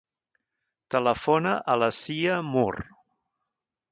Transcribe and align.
Telefona 0.95 1.51
a 1.75 1.77
la 1.83 1.91
Sia 1.99 2.39
Mur. 2.49 2.75